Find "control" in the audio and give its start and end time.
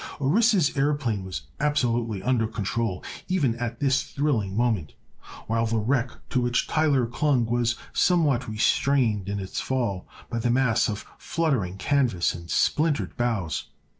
2.47-3.03